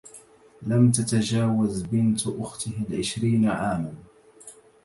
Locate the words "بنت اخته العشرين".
1.83-3.45